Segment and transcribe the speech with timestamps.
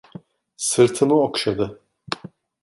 [0.57, 1.81] Sırtımı okşadı.